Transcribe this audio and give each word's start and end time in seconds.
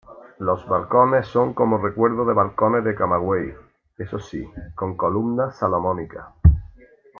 Los 0.39 0.67
balcones 0.67 1.27
son 1.27 1.53
como 1.53 1.77
recuerdo 1.77 2.25
de 2.25 2.33
balcones 2.33 2.83
de 2.83 2.95
Camagüey, 2.95 3.53
eso 3.99 4.17
sí, 4.17 4.43
con 4.73 4.97
columnas 4.97 5.59
salomónicas. 5.59 6.25